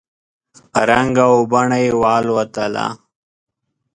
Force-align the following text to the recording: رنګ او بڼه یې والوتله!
رنګ 0.89 1.15
او 1.27 1.33
بڼه 1.51 1.77
یې 1.83 1.89
والوتله! 2.01 2.87